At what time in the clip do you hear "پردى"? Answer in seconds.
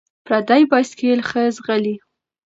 0.25-0.59